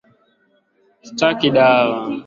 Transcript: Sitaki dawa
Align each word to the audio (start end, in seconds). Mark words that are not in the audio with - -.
Sitaki 1.05 1.47
dawa 1.55 1.95